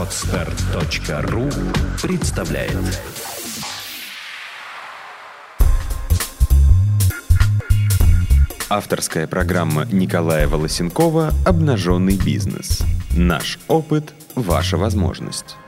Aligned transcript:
Отстар.ру 0.00 1.50
представляет 2.02 2.74
Авторская 8.70 9.26
программа 9.26 9.84
Николая 9.92 10.48
Волосенкова 10.48 11.34
«Обнаженный 11.44 12.16
бизнес». 12.16 12.82
Наш 13.14 13.58
опыт– 13.68 14.14
ваша 14.34 14.78
возможность. 14.78 15.58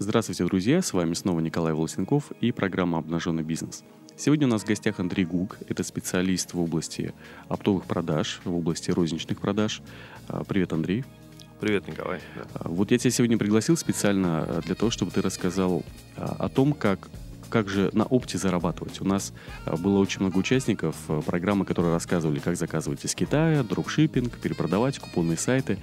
Здравствуйте, 0.00 0.44
друзья! 0.44 0.82
С 0.82 0.92
вами 0.92 1.14
снова 1.14 1.38
Николай 1.38 1.72
Волосенков 1.72 2.32
и 2.40 2.50
программа 2.50 2.98
«Обнаженный 2.98 3.44
бизнес». 3.44 3.84
Сегодня 4.16 4.46
у 4.46 4.50
нас 4.50 4.62
в 4.62 4.66
гостях 4.66 5.00
Андрей 5.00 5.24
Гук. 5.24 5.58
Это 5.68 5.82
специалист 5.82 6.54
в 6.54 6.60
области 6.60 7.12
оптовых 7.48 7.84
продаж, 7.84 8.40
в 8.44 8.54
области 8.54 8.92
розничных 8.92 9.40
продаж. 9.40 9.82
А, 10.28 10.44
привет, 10.44 10.72
Андрей. 10.72 11.04
Привет, 11.60 11.88
Николай. 11.88 12.20
А, 12.54 12.68
вот 12.68 12.92
я 12.92 12.98
тебя 12.98 13.10
сегодня 13.10 13.38
пригласил 13.38 13.76
специально 13.76 14.44
а, 14.44 14.60
для 14.60 14.76
того, 14.76 14.92
чтобы 14.92 15.10
ты 15.10 15.20
рассказал 15.20 15.82
о 16.16 16.48
том, 16.48 16.72
как 16.72 17.10
как 17.50 17.68
же 17.68 17.90
на 17.92 18.04
опте 18.04 18.36
зарабатывать. 18.36 19.00
У 19.00 19.04
нас 19.04 19.32
было 19.78 20.00
очень 20.00 20.22
много 20.22 20.38
участников 20.38 20.96
программы, 21.24 21.64
которые 21.64 21.92
рассказывали, 21.92 22.40
как 22.40 22.56
заказывать 22.56 23.04
из 23.04 23.14
Китая, 23.14 23.62
дропшиппинг, 23.62 24.38
перепродавать, 24.38 24.98
купонные 24.98 25.36
сайты. 25.36 25.78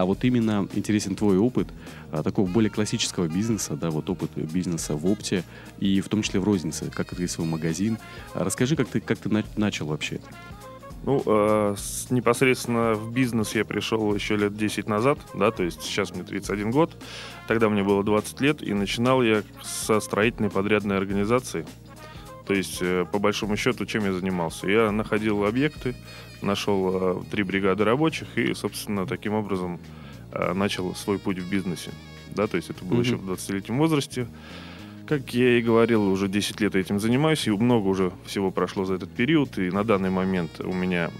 А 0.00 0.06
вот 0.06 0.24
именно 0.24 0.66
интересен 0.72 1.14
твой 1.14 1.36
опыт 1.36 1.68
а, 2.10 2.22
такого 2.22 2.48
более 2.48 2.70
классического 2.70 3.28
бизнеса, 3.28 3.74
да, 3.74 3.90
вот 3.90 4.08
опыт 4.08 4.30
бизнеса 4.34 4.96
в 4.96 5.04
опте 5.04 5.44
и 5.78 6.00
в 6.00 6.08
том 6.08 6.22
числе 6.22 6.40
в 6.40 6.44
рознице, 6.44 6.90
как 6.90 7.12
открыть 7.12 7.30
свой 7.30 7.46
магазин. 7.46 7.98
А 8.32 8.42
расскажи, 8.42 8.76
как 8.76 8.88
ты, 8.88 9.00
как 9.00 9.18
ты 9.18 9.28
на, 9.28 9.44
начал 9.58 9.88
вообще? 9.88 10.20
Ну, 11.04 11.22
э, 11.26 11.74
с, 11.76 12.10
непосредственно 12.10 12.94
в 12.94 13.12
бизнес 13.12 13.54
я 13.54 13.66
пришел 13.66 14.14
еще 14.14 14.36
лет 14.36 14.56
10 14.56 14.88
назад, 14.88 15.18
да, 15.34 15.50
то 15.50 15.64
есть 15.64 15.82
сейчас 15.82 16.14
мне 16.14 16.22
31 16.22 16.70
год, 16.70 16.96
тогда 17.46 17.68
мне 17.68 17.82
было 17.82 18.02
20 18.02 18.40
лет, 18.40 18.62
и 18.62 18.72
начинал 18.72 19.22
я 19.22 19.42
со 19.62 20.00
строительной 20.00 20.48
подрядной 20.48 20.96
организации. 20.96 21.66
То 22.46 22.54
есть, 22.54 22.78
э, 22.80 23.04
по 23.12 23.18
большому 23.18 23.58
счету, 23.58 23.84
чем 23.84 24.06
я 24.06 24.14
занимался? 24.14 24.66
Я 24.66 24.90
находил 24.92 25.44
объекты, 25.44 25.94
нашел 26.42 27.20
э, 27.20 27.22
три 27.30 27.42
бригады 27.42 27.84
рабочих 27.84 28.36
и, 28.36 28.54
собственно, 28.54 29.06
таким 29.06 29.34
образом 29.34 29.80
э, 30.32 30.52
начал 30.52 30.94
свой 30.94 31.18
путь 31.18 31.38
в 31.38 31.50
бизнесе. 31.50 31.90
Да, 32.34 32.46
то 32.46 32.56
есть 32.56 32.70
это 32.70 32.84
было 32.84 33.00
mm-hmm. 33.00 33.04
еще 33.04 33.16
в 33.16 33.30
20-летнем 33.30 33.78
возрасте. 33.78 34.28
Как 35.10 35.34
я 35.34 35.58
и 35.58 35.60
говорил, 35.60 36.06
уже 36.08 36.28
10 36.28 36.60
лет 36.60 36.76
этим 36.76 37.00
занимаюсь, 37.00 37.44
и 37.48 37.50
много 37.50 37.88
уже 37.88 38.12
всего 38.26 38.52
прошло 38.52 38.84
за 38.84 38.94
этот 38.94 39.10
период, 39.10 39.58
и 39.58 39.68
на 39.68 39.82
данный 39.82 40.10
момент 40.10 40.60
у 40.60 40.72
меня 40.72 41.10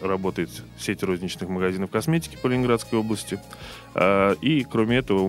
работает 0.00 0.48
сеть 0.78 1.02
розничных 1.02 1.48
магазинов 1.48 1.90
косметики 1.90 2.38
по 2.40 2.46
Ленинградской 2.46 3.00
области. 3.00 3.40
А, 3.94 4.34
и 4.40 4.62
кроме 4.62 4.98
этого, 4.98 5.28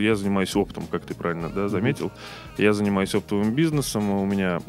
я 0.00 0.14
занимаюсь 0.14 0.56
оптом, 0.56 0.86
как 0.86 1.04
ты 1.04 1.14
правильно 1.14 1.50
да, 1.50 1.68
заметил. 1.68 2.10
Я 2.56 2.72
занимаюсь 2.72 3.14
оптовым 3.14 3.52
бизнесом, 3.52 4.08
у 4.08 4.24
меня 4.24 4.62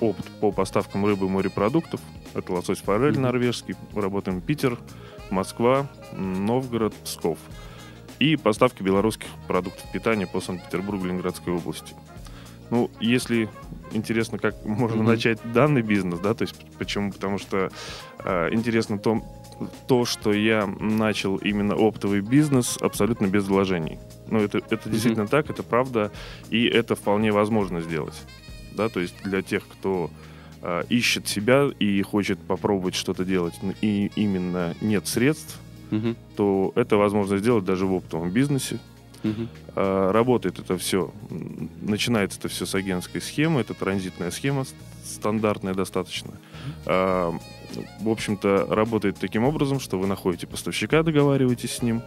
опыт 0.00 0.26
по 0.40 0.50
поставкам 0.50 1.04
рыбы 1.06 1.26
и 1.26 1.28
морепродуктов. 1.28 2.00
Это 2.34 2.52
лосось 2.52 2.80
форель 2.80 3.14
mm-hmm. 3.14 3.20
норвежский. 3.20 3.74
Работаем 3.94 4.40
Питер, 4.40 4.78
Москва, 5.30 5.88
Новгород, 6.12 6.94
Псков. 7.04 7.38
И 8.18 8.36
поставки 8.36 8.82
белорусских 8.82 9.28
продуктов 9.46 9.90
питания 9.92 10.26
по 10.26 10.40
Санкт-Петербургу, 10.40 11.06
Ленинградской 11.06 11.54
области. 11.54 11.94
Ну, 12.70 12.90
если 13.00 13.48
интересно, 13.92 14.38
как 14.38 14.64
можно 14.64 15.02
mm-hmm. 15.02 15.06
начать 15.06 15.38
данный 15.52 15.82
бизнес, 15.82 16.20
да, 16.20 16.34
то 16.34 16.42
есть 16.42 16.54
почему? 16.78 17.12
Потому 17.12 17.38
что 17.38 17.70
э, 18.24 18.48
интересно 18.52 18.98
то, 18.98 19.22
то, 19.88 20.04
что 20.04 20.32
я 20.32 20.66
начал 20.66 21.36
именно 21.38 21.74
оптовый 21.74 22.20
бизнес 22.20 22.76
абсолютно 22.80 23.26
без 23.26 23.48
вложений. 23.48 23.98
Ну, 24.28 24.38
это, 24.38 24.58
это 24.58 24.76
mm-hmm. 24.76 24.90
действительно 24.90 25.26
так, 25.26 25.50
это 25.50 25.62
правда, 25.62 26.12
и 26.50 26.66
это 26.66 26.94
вполне 26.94 27.32
возможно 27.32 27.80
сделать 27.80 28.22
да, 28.74 28.88
то 28.88 29.00
есть 29.00 29.14
для 29.22 29.42
тех, 29.42 29.66
кто 29.66 30.10
э, 30.62 30.84
ищет 30.88 31.28
себя 31.28 31.68
и 31.78 32.02
хочет 32.02 32.38
попробовать 32.38 32.94
что-то 32.94 33.24
делать, 33.24 33.54
и 33.80 34.10
именно 34.16 34.74
нет 34.80 35.06
средств, 35.06 35.58
угу. 35.90 36.14
то 36.36 36.72
это 36.74 36.96
возможно 36.96 37.38
сделать 37.38 37.64
даже 37.64 37.86
в 37.86 37.92
оптовом 37.92 38.30
бизнесе. 38.30 38.78
Угу. 39.22 39.48
Работает 39.74 40.58
это 40.58 40.78
все, 40.78 41.12
начинается 41.82 42.38
это 42.38 42.48
все 42.48 42.64
с 42.64 42.74
агентской 42.74 43.20
схемы, 43.20 43.60
это 43.60 43.74
транзитная 43.74 44.30
схема 44.30 44.64
стандартная 45.04 45.74
достаточно. 45.74 46.32
А, 46.86 47.34
в 48.00 48.08
общем-то, 48.08 48.66
работает 48.70 49.18
таким 49.18 49.44
образом, 49.44 49.80
что 49.80 49.98
вы 49.98 50.06
находите 50.06 50.46
поставщика, 50.46 51.02
договариваетесь 51.02 51.76
с 51.76 51.82
ним, 51.82 52.02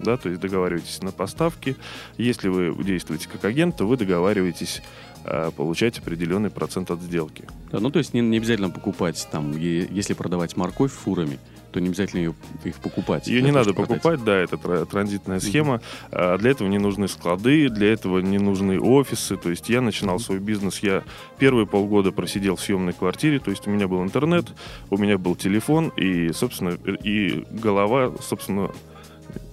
да, 0.00 0.16
то 0.16 0.28
есть 0.28 0.40
договариваетесь 0.40 1.02
на 1.02 1.12
поставки. 1.12 1.76
Если 2.18 2.48
вы 2.48 2.74
действуете 2.82 3.28
как 3.28 3.44
агент, 3.44 3.76
то 3.76 3.86
вы 3.86 3.96
договариваетесь 3.96 4.82
а, 5.24 5.50
получать 5.50 5.98
определенный 5.98 6.50
процент 6.50 6.90
от 6.90 7.00
сделки. 7.00 7.44
Да, 7.72 7.80
ну 7.80 7.90
то 7.90 7.98
есть 7.98 8.14
не, 8.14 8.20
не 8.20 8.36
обязательно 8.36 8.70
покупать 8.70 9.26
там, 9.30 9.56
если 9.56 10.14
продавать 10.14 10.56
морковь 10.56 10.92
фурами, 10.92 11.38
то 11.72 11.80
не 11.80 11.88
обязательно 11.88 12.20
ее, 12.20 12.34
их 12.64 12.76
покупать. 12.76 13.26
Ее 13.26 13.42
не 13.42 13.50
надо 13.50 13.74
покупать, 13.74 14.24
да, 14.24 14.34
это 14.34 14.86
транзитная 14.86 15.40
схема. 15.40 15.82
Mm-hmm. 16.10 16.38
Для 16.38 16.50
этого 16.52 16.68
не 16.68 16.78
нужны 16.78 17.06
склады, 17.06 17.68
для 17.68 17.92
этого 17.92 18.20
не 18.20 18.38
нужны 18.38 18.80
офисы. 18.80 19.36
То 19.36 19.50
есть 19.50 19.68
я 19.68 19.82
начинал 19.82 20.16
mm-hmm. 20.16 20.20
свой 20.20 20.38
бизнес, 20.38 20.78
я 20.78 21.02
первые 21.38 21.66
полгода 21.66 22.12
просидел 22.12 22.56
в 22.56 22.62
съемной 22.62 22.94
квартире, 22.94 23.40
то 23.40 23.50
есть 23.50 23.66
у 23.66 23.70
меня 23.70 23.88
был 23.88 24.02
интернет, 24.02 24.46
у 24.88 24.96
меня 24.96 25.18
был 25.18 25.36
телефон 25.36 25.88
и, 25.96 26.32
собственно, 26.32 26.70
и 26.70 27.44
голова, 27.50 28.12
собственно, 28.22 28.70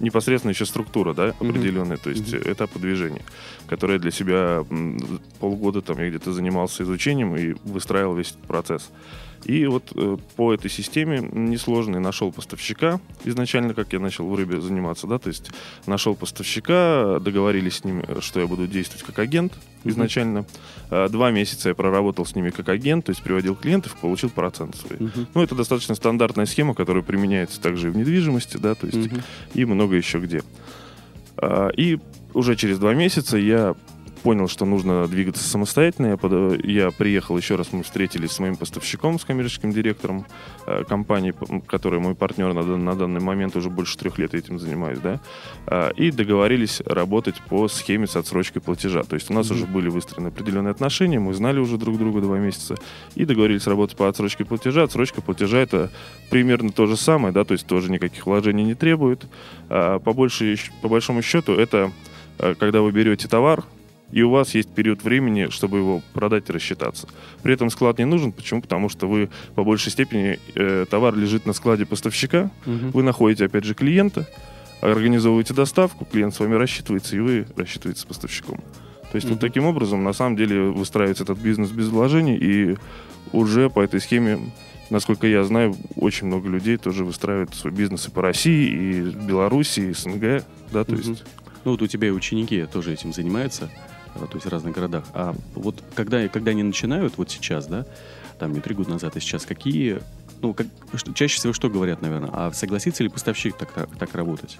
непосредственно 0.00 0.52
еще 0.52 0.66
структура, 0.66 1.14
да, 1.14 1.28
определенная, 1.40 1.96
mm-hmm. 1.96 2.02
то 2.02 2.10
есть 2.10 2.32
mm-hmm. 2.34 2.52
этапы 2.52 2.78
движения, 2.78 3.22
которые 3.66 3.98
для 3.98 4.10
себя 4.10 4.64
полгода 5.40 5.80
там 5.80 5.98
я 5.98 6.08
где-то 6.08 6.32
занимался 6.32 6.82
изучением 6.82 7.36
и 7.36 7.54
выстраивал 7.64 8.14
весь 8.14 8.34
процесс. 8.46 8.90
И 9.44 9.66
вот 9.66 9.92
э, 9.94 10.16
по 10.36 10.54
этой 10.54 10.70
системе 10.70 11.20
несложный 11.32 12.00
нашел 12.00 12.32
поставщика 12.32 13.00
изначально, 13.24 13.74
как 13.74 13.92
я 13.92 14.00
начал 14.00 14.26
в 14.26 14.34
рыбе 14.34 14.60
заниматься, 14.60 15.06
да, 15.06 15.18
то 15.18 15.28
есть 15.28 15.50
нашел 15.86 16.14
поставщика, 16.14 17.18
договорились 17.20 17.76
с 17.76 17.84
ним, 17.84 18.02
что 18.20 18.40
я 18.40 18.46
буду 18.46 18.66
действовать 18.66 19.04
как 19.04 19.18
агент 19.18 19.52
изначально. 19.84 20.46
Mm-hmm. 20.90 21.08
Два 21.10 21.30
месяца 21.30 21.68
я 21.68 21.74
проработал 21.74 22.24
с 22.24 22.34
ними 22.34 22.50
как 22.50 22.68
агент, 22.68 23.06
то 23.06 23.10
есть 23.10 23.22
приводил 23.22 23.54
клиентов, 23.54 23.96
получил 24.00 24.30
процент 24.30 24.76
свой. 24.76 24.98
Mm-hmm. 24.98 25.26
Ну, 25.34 25.42
это 25.42 25.54
достаточно 25.54 25.94
стандартная 25.94 26.46
схема, 26.46 26.74
которая 26.74 27.02
применяется 27.02 27.60
также 27.60 27.88
и 27.88 27.90
в 27.90 27.96
недвижимости, 27.96 28.56
да, 28.56 28.74
то 28.74 28.86
есть 28.86 28.98
mm-hmm. 28.98 29.22
и 29.54 29.64
много 29.64 29.96
еще 29.96 30.18
где. 30.18 30.42
А, 31.36 31.68
и 31.68 31.98
уже 32.32 32.56
через 32.56 32.78
два 32.78 32.94
месяца 32.94 33.36
я 33.36 33.74
понял, 34.24 34.48
что 34.48 34.64
нужно 34.64 35.06
двигаться 35.06 35.44
самостоятельно. 35.44 36.06
Я, 36.06 36.16
под... 36.16 36.64
я 36.64 36.90
приехал 36.90 37.36
еще 37.36 37.56
раз, 37.56 37.72
мы 37.72 37.82
встретились 37.82 38.32
с 38.32 38.38
моим 38.38 38.56
поставщиком, 38.56 39.20
с 39.20 39.24
коммерческим 39.24 39.70
директором 39.70 40.24
э, 40.66 40.82
компании, 40.88 41.34
который 41.66 42.00
мой 42.00 42.14
партнер 42.14 42.54
на, 42.54 42.62
на 42.62 42.94
данный 42.96 43.20
момент 43.20 43.54
уже 43.54 43.68
больше 43.68 43.98
трех 43.98 44.16
лет 44.18 44.32
этим 44.32 44.58
занимаюсь, 44.58 44.98
да, 44.98 45.20
э, 45.66 45.92
и 45.96 46.10
договорились 46.10 46.80
работать 46.86 47.34
по 47.50 47.68
схеме 47.68 48.06
с 48.06 48.16
отсрочкой 48.16 48.62
платежа. 48.62 49.02
То 49.02 49.14
есть 49.14 49.30
у 49.30 49.34
нас 49.34 49.46
mm-hmm. 49.50 49.54
уже 49.54 49.66
были 49.66 49.90
выстроены 49.90 50.28
определенные 50.28 50.70
отношения, 50.70 51.18
мы 51.18 51.34
знали 51.34 51.58
уже 51.58 51.76
друг 51.76 51.98
друга 51.98 52.22
два 52.22 52.38
месяца 52.38 52.76
и 53.14 53.26
договорились 53.26 53.66
работать 53.66 53.98
по 53.98 54.08
отсрочке 54.08 54.46
платежа. 54.46 54.84
Отсрочка 54.84 55.20
платежа 55.20 55.58
это 55.58 55.90
примерно 56.30 56.72
то 56.72 56.86
же 56.86 56.96
самое, 56.96 57.34
да, 57.34 57.44
то 57.44 57.52
есть 57.52 57.66
тоже 57.66 57.90
никаких 57.90 58.24
вложений 58.24 58.64
не 58.64 58.74
требует. 58.74 59.26
А 59.68 59.98
по, 59.98 60.14
больше, 60.14 60.56
по 60.80 60.88
большому 60.88 61.20
счету 61.20 61.52
это 61.52 61.92
э, 62.38 62.54
когда 62.58 62.80
вы 62.80 62.90
берете 62.90 63.28
товар, 63.28 63.64
и 64.12 64.22
у 64.22 64.30
вас 64.30 64.54
есть 64.54 64.68
период 64.68 65.02
времени, 65.02 65.48
чтобы 65.50 65.78
его 65.78 66.02
продать 66.12 66.48
и 66.48 66.52
рассчитаться. 66.52 67.08
При 67.42 67.54
этом 67.54 67.70
склад 67.70 67.98
не 67.98 68.04
нужен. 68.04 68.32
Почему? 68.32 68.62
Потому 68.62 68.88
что 68.88 69.08
вы 69.08 69.28
по 69.54 69.64
большей 69.64 69.90
степени 69.90 70.38
э, 70.54 70.86
товар 70.88 71.14
лежит 71.16 71.46
на 71.46 71.52
складе 71.52 71.84
поставщика, 71.86 72.50
угу. 72.64 72.90
вы 72.92 73.02
находите 73.02 73.46
опять 73.46 73.64
же 73.64 73.74
клиента, 73.74 74.28
организовываете 74.80 75.54
доставку, 75.54 76.04
клиент 76.04 76.34
с 76.34 76.40
вами 76.40 76.54
рассчитывается, 76.54 77.16
и 77.16 77.20
вы 77.20 77.46
рассчитываетесь 77.56 78.02
с 78.02 78.04
поставщиком. 78.04 78.58
То 79.10 79.16
есть 79.16 79.28
mm 79.28 79.30
вот 79.30 79.40
таким 79.40 79.64
образом, 79.64 80.02
на 80.02 80.12
самом 80.12 80.36
деле, 80.36 80.60
выстраивается 80.62 81.22
этот 81.22 81.38
бизнес 81.38 81.70
без 81.70 81.88
вложений, 81.88 82.36
и 82.40 82.76
уже 83.32 83.70
по 83.70 83.80
этой 83.80 84.00
схеме, 84.00 84.52
насколько 84.90 85.26
я 85.26 85.44
знаю, 85.44 85.76
очень 85.96 86.26
много 86.26 86.48
людей 86.48 86.76
тоже 86.76 87.04
выстраивают 87.04 87.54
свой 87.54 87.72
бизнес 87.72 88.08
и 88.08 88.10
по 88.10 88.22
России, 88.22 88.66
и 88.68 89.00
Беларуси, 89.02 89.80
и 89.80 89.92
СНГ, 89.92 90.44
да, 90.72 90.84
то 90.84 90.92
mm 90.92 90.96
есть... 90.96 91.24
Ну 91.64 91.70
вот 91.70 91.80
у 91.80 91.86
тебя 91.86 92.08
и 92.08 92.10
ученики 92.10 92.66
тоже 92.70 92.92
этим 92.92 93.12
занимаются. 93.12 93.70
Э, 94.14 94.26
то 94.26 94.34
есть 94.34 94.46
в 94.46 94.48
разных 94.48 94.74
городах. 94.74 95.04
А 95.14 95.34
вот 95.54 95.82
когда, 95.94 96.26
когда 96.28 96.52
они 96.52 96.62
начинают, 96.62 97.18
вот 97.18 97.30
сейчас, 97.30 97.66
да, 97.66 97.86
там 98.38 98.52
не 98.52 98.60
три 98.60 98.74
года 98.74 98.90
назад, 98.90 99.16
а 99.16 99.20
сейчас, 99.20 99.46
какие, 99.46 100.00
ну, 100.40 100.54
как, 100.54 100.66
что, 100.94 101.12
чаще 101.12 101.36
всего 101.36 101.52
что 101.52 101.68
говорят, 101.68 102.02
наверное, 102.02 102.30
а 102.32 102.52
согласится 102.52 103.02
ли 103.02 103.08
поставщик 103.08 103.56
так, 103.56 103.72
так, 103.72 103.88
так 103.96 104.14
работать? 104.14 104.58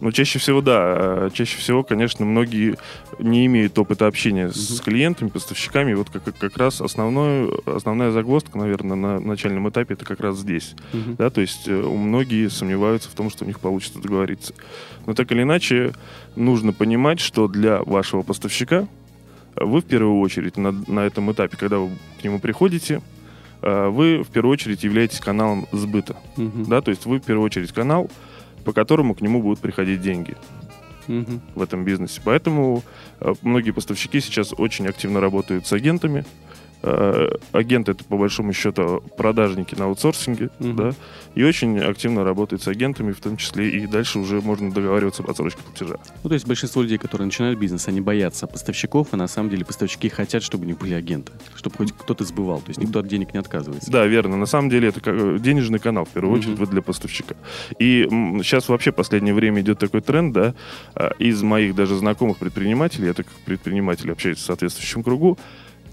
Ну, 0.00 0.12
чаще 0.12 0.38
всего, 0.38 0.60
да. 0.60 0.76
А, 0.76 1.30
чаще 1.32 1.58
всего, 1.58 1.82
конечно, 1.82 2.24
многие 2.24 2.76
не 3.18 3.46
имеют 3.46 3.78
опыта 3.78 4.06
общения 4.06 4.50
с 4.50 4.80
клиентами, 4.80 5.28
поставщиками. 5.28 5.94
Вот 5.94 6.10
как, 6.10 6.24
как 6.36 6.56
раз 6.56 6.80
основной, 6.80 7.50
основная 7.66 8.10
загвоздка, 8.10 8.58
наверное, 8.58 8.96
на 8.96 9.20
начальном 9.20 9.68
этапе 9.68 9.94
это 9.94 10.04
как 10.04 10.20
раз 10.20 10.38
здесь. 10.38 10.74
Uh-huh. 10.92 11.16
Да, 11.16 11.30
то 11.30 11.40
есть 11.40 11.68
э, 11.68 11.72
многие 11.72 12.48
сомневаются 12.48 13.08
в 13.08 13.14
том, 13.14 13.30
что 13.30 13.44
у 13.44 13.46
них 13.46 13.60
получится 13.60 14.00
договориться. 14.00 14.54
Но 15.06 15.14
так 15.14 15.30
или 15.32 15.42
иначе, 15.42 15.92
нужно 16.36 16.72
понимать, 16.72 17.20
что 17.20 17.48
для 17.48 17.82
вашего 17.82 18.22
поставщика 18.22 18.88
вы 19.56 19.80
в 19.80 19.84
первую 19.84 20.18
очередь 20.20 20.56
на, 20.56 20.72
на 20.72 21.00
этом 21.00 21.30
этапе, 21.30 21.56
когда 21.56 21.78
вы 21.78 21.90
к 22.20 22.24
нему 22.24 22.40
приходите, 22.40 23.00
э, 23.62 23.88
вы 23.88 24.22
в 24.22 24.28
первую 24.28 24.52
очередь 24.52 24.82
являетесь 24.82 25.20
каналом 25.20 25.66
сбыта. 25.72 26.16
Uh-huh. 26.36 26.66
Да, 26.68 26.80
то 26.80 26.90
есть 26.90 27.06
вы 27.06 27.20
в 27.20 27.22
первую 27.22 27.46
очередь 27.46 27.72
канал, 27.72 28.10
по 28.64 28.72
которому 28.72 29.14
к 29.14 29.20
нему 29.20 29.42
будут 29.42 29.60
приходить 29.60 30.00
деньги 30.00 30.36
угу. 31.08 31.40
в 31.54 31.62
этом 31.62 31.84
бизнесе. 31.84 32.20
Поэтому 32.24 32.82
э, 33.20 33.32
многие 33.42 33.72
поставщики 33.72 34.20
сейчас 34.20 34.52
очень 34.56 34.86
активно 34.86 35.20
работают 35.20 35.66
с 35.66 35.72
агентами, 35.72 36.24
Э, 36.86 37.30
агенты 37.52 37.92
это 37.92 38.04
по 38.04 38.18
большому 38.18 38.52
счету 38.52 39.02
продажники 39.16 39.74
на 39.74 39.86
аутсорсинге, 39.86 40.50
mm-hmm. 40.58 40.74
да, 40.74 40.92
и 41.34 41.42
очень 41.42 41.78
активно 41.78 42.24
работает 42.24 42.62
с 42.62 42.68
агентами, 42.68 43.12
в 43.12 43.20
том 43.20 43.38
числе 43.38 43.70
и 43.70 43.86
дальше 43.86 44.18
уже 44.18 44.42
можно 44.42 44.70
договариваться 44.70 45.22
об 45.22 45.30
отсрочке 45.30 45.62
платежа. 45.62 45.96
Ну, 46.22 46.28
то 46.28 46.34
есть 46.34 46.46
большинство 46.46 46.82
людей, 46.82 46.98
которые 46.98 47.24
начинают 47.24 47.58
бизнес, 47.58 47.88
они 47.88 48.02
боятся 48.02 48.46
поставщиков, 48.46 49.08
а 49.12 49.16
на 49.16 49.28
самом 49.28 49.48
деле 49.48 49.64
поставщики 49.64 50.10
хотят, 50.10 50.42
чтобы 50.42 50.64
у 50.64 50.66
них 50.66 50.76
были 50.76 50.92
агенты, 50.92 51.32
чтобы 51.54 51.74
хоть 51.76 51.92
кто-то 51.92 52.22
сбывал, 52.24 52.58
то 52.58 52.68
есть 52.68 52.78
никто 52.78 52.98
от 52.98 53.08
денег 53.08 53.32
не 53.32 53.40
отказывается. 53.40 53.90
Да, 53.90 54.04
верно. 54.04 54.36
На 54.36 54.46
самом 54.46 54.68
деле 54.68 54.88
это 54.88 55.00
как 55.00 55.40
денежный 55.40 55.78
канал, 55.78 56.04
в 56.04 56.10
первую 56.10 56.38
очередь, 56.38 56.58
mm-hmm. 56.58 56.70
для 56.70 56.82
поставщика. 56.82 57.34
И 57.78 58.06
сейчас 58.42 58.68
вообще 58.68 58.92
в 58.92 58.96
последнее 58.96 59.32
время 59.32 59.62
идет 59.62 59.78
такой 59.78 60.02
тренд, 60.02 60.34
да, 60.34 60.54
а, 60.94 61.12
из 61.18 61.42
моих 61.42 61.74
даже 61.74 61.96
знакомых 61.96 62.36
предпринимателей, 62.36 63.06
я 63.06 63.14
так 63.14 63.24
как 63.24 63.36
предприниматель 63.46 64.12
общаюсь 64.12 64.36
в 64.36 64.42
соответствующем 64.42 65.02
кругу, 65.02 65.38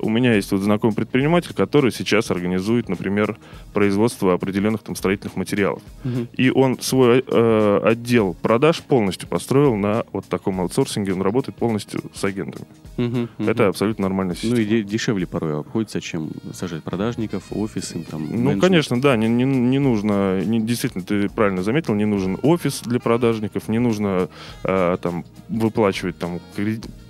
у 0.01 0.09
меня 0.09 0.33
есть 0.33 0.51
вот 0.51 0.61
знакомый 0.61 0.95
предприниматель, 0.95 1.53
который 1.53 1.91
сейчас 1.91 2.31
организует, 2.31 2.89
например, 2.89 3.37
производство 3.73 4.33
определенных 4.33 4.81
там 4.83 4.95
строительных 4.95 5.35
материалов. 5.35 5.81
Угу. 6.03 6.27
И 6.37 6.49
он 6.49 6.79
свой 6.79 7.23
э, 7.25 7.81
отдел 7.83 8.35
продаж 8.41 8.81
полностью 8.81 9.27
построил 9.27 9.75
на 9.75 10.03
вот 10.11 10.25
таком 10.25 10.61
аутсорсинге. 10.61 11.13
Он 11.13 11.21
работает 11.21 11.57
полностью 11.57 12.01
с 12.13 12.23
агентами. 12.23 12.65
Угу, 12.97 13.27
угу. 13.37 13.49
Это 13.49 13.67
абсолютно 13.67 14.03
нормальная 14.03 14.35
система. 14.35 14.55
Ну 14.55 14.61
и 14.61 14.83
дешевле 14.83 15.27
порой 15.27 15.59
обходится, 15.59 16.01
чем 16.01 16.31
сажать 16.53 16.83
продажников, 16.83 17.43
офисы, 17.51 18.03
там. 18.09 18.27
Ну, 18.29 18.59
конечно, 18.59 18.99
да, 19.01 19.15
не, 19.15 19.27
не, 19.27 19.45
не 19.45 19.79
нужно, 19.79 20.41
не, 20.43 20.59
действительно, 20.59 21.03
ты 21.03 21.29
правильно 21.29 21.63
заметил, 21.63 21.93
не 21.93 22.05
нужен 22.05 22.37
офис 22.41 22.81
для 22.81 22.99
продажников, 22.99 23.67
не 23.69 23.79
нужно 23.79 24.29
э, 24.63 24.97
там 25.01 25.25
выплачивать 25.49 26.17
там 26.17 26.39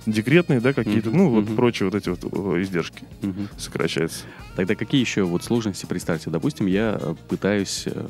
декретные, 0.06 0.60
да, 0.60 0.72
какие-то, 0.72 1.10
uh-huh, 1.10 1.16
ну, 1.16 1.28
uh-huh. 1.28 1.44
вот 1.44 1.56
прочие 1.56 1.88
вот 1.88 1.94
эти 1.94 2.08
вот 2.08 2.24
издержки 2.58 3.04
uh-huh. 3.22 3.48
сокращаются. 3.58 4.24
Тогда 4.56 4.74
какие 4.74 5.00
еще 5.00 5.22
вот 5.22 5.44
сложности 5.44 5.86
представьте? 5.86 6.30
Допустим, 6.30 6.66
я 6.66 6.98
э, 7.00 7.14
пытаюсь 7.28 7.84
э, 7.86 8.06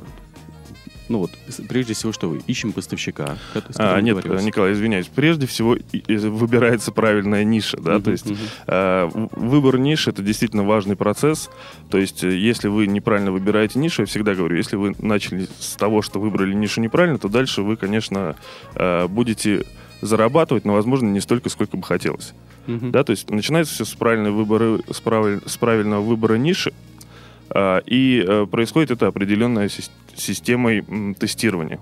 ну 1.09 1.19
вот, 1.19 1.31
прежде 1.69 1.93
всего, 1.93 2.13
что 2.13 2.29
вы? 2.29 2.41
Ищем 2.47 2.73
поставщика. 2.73 3.37
А, 3.77 4.01
нет, 4.01 4.25
Николай, 4.25 4.73
извиняюсь. 4.73 5.09
Прежде 5.09 5.47
всего 5.47 5.77
выбирается 6.09 6.91
правильная 6.91 7.45
ниша, 7.45 7.77
да, 7.79 7.97
uh-huh, 7.97 8.03
то 8.03 8.11
есть 8.11 8.27
uh-huh. 8.27 9.31
выбор 9.37 9.79
ниши 9.79 10.11
это 10.11 10.23
действительно 10.23 10.65
важный 10.65 10.97
процесс. 10.97 11.51
То 11.91 11.99
есть, 11.99 12.25
э, 12.25 12.35
если 12.35 12.69
вы 12.69 12.87
неправильно 12.87 13.31
выбираете 13.31 13.79
нишу, 13.79 14.03
я 14.03 14.07
всегда 14.07 14.35
говорю, 14.35 14.57
если 14.57 14.77
вы 14.77 14.95
начали 15.01 15.49
с 15.59 15.77
того, 15.77 16.01
что 16.01 16.19
выбрали 16.19 16.55
нишу 16.55 16.81
неправильно, 16.81 17.19
то 17.19 17.29
дальше 17.29 17.63
вы, 17.63 17.77
конечно, 17.77 18.37
будете 19.09 19.67
зарабатывать, 20.03 20.65
но, 20.67 20.75
возможно, 20.75 21.09
не 21.09 21.21
столько, 21.21 21.49
сколько 21.49 21.77
бы 21.77 21.85
хотелось. 21.85 22.35
Uh-huh. 22.67 22.91
Да, 22.91 23.05
то 23.05 23.13
есть 23.13 23.31
начинается 23.31 23.73
все 23.73 23.85
с, 23.85 23.95
правильного 23.95 24.35
выбора, 24.35 24.81
с, 24.91 25.01
правиль, 25.01 25.41
с 25.47 25.57
правильного 25.57 26.03
выбора 26.03 26.35
ниши, 26.35 26.75
а, 27.49 27.79
и 27.87 28.23
а, 28.27 28.47
происходит 28.47 28.91
это 28.91 29.07
определенной 29.07 29.71
си- 29.71 29.91
системой 30.15 30.85
м, 30.87 31.15
тестирования. 31.15 31.79